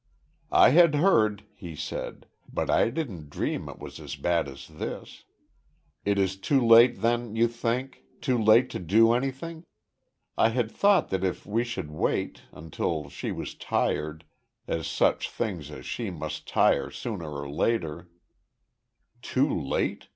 [0.55, 2.25] "I had heard," he said.
[2.51, 5.25] "But I didn't dream it was as bad as this....
[6.05, 9.63] It is too late, then, you think too late to do anything?
[10.35, 14.25] I had thought that if we should wait until she was tired
[14.67, 18.09] as such as she must tire sooner or later"
[19.21, 20.07] "Too late?"